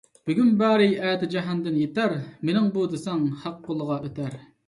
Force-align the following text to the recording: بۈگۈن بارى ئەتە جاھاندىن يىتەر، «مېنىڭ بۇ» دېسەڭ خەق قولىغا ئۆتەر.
بۈگۈن 0.27 0.47
بارى 0.61 0.87
ئەتە 1.01 1.27
جاھاندىن 1.33 1.77
يىتەر، 1.81 2.15
«مېنىڭ 2.49 2.71
بۇ» 2.77 2.85
دېسەڭ 2.95 3.23
خەق 3.43 3.63
قولىغا 3.69 4.01
ئۆتەر. 4.07 4.43